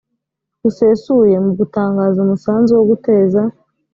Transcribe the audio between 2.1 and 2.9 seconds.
umusanzu wo